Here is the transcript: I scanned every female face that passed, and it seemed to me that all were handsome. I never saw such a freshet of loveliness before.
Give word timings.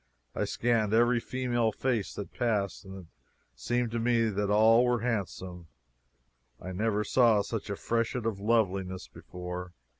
I 0.33 0.45
scanned 0.45 0.95
every 0.95 1.19
female 1.19 1.71
face 1.71 2.15
that 2.15 2.33
passed, 2.33 2.85
and 2.85 3.01
it 3.01 3.05
seemed 3.53 3.91
to 3.91 3.99
me 3.99 4.29
that 4.29 4.49
all 4.49 4.83
were 4.83 5.01
handsome. 5.01 5.67
I 6.59 6.71
never 6.71 7.03
saw 7.03 7.43
such 7.43 7.69
a 7.69 7.75
freshet 7.75 8.25
of 8.25 8.39
loveliness 8.39 9.07
before. 9.07 9.73